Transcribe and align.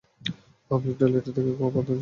Public 0.71 0.95
toilet 0.99 1.25
থেকে 1.27 1.51
বদনা 1.59 1.71
চুরি। 1.77 1.89